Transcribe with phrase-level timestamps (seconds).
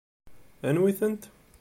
[0.67, 1.23] Anwi-tent?